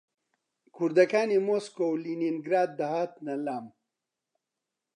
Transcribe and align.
کوردەکانی 0.75 1.39
مۆسکۆ 1.47 1.85
و 1.89 2.01
لینینگراد 2.05 2.69
دەهاتنە 2.79 3.35
لام 3.45 3.65